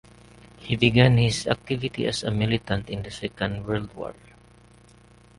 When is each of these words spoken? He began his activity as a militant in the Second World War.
He 0.57 0.75
began 0.75 1.17
his 1.19 1.45
activity 1.45 2.07
as 2.07 2.23
a 2.23 2.31
militant 2.31 2.89
in 2.89 3.03
the 3.03 3.11
Second 3.11 3.67
World 3.67 3.93
War. 3.93 4.15